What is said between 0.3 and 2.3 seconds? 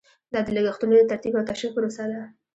دا د لګښتونو د ترتیب او تشریح پروسه ده.